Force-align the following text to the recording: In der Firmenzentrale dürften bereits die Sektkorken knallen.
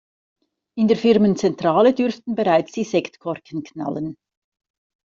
In 0.75 0.87
der 0.87 0.97
Firmenzentrale 0.97 1.93
dürften 1.93 2.33
bereits 2.33 2.71
die 2.71 2.85
Sektkorken 2.85 3.61
knallen. 3.61 4.17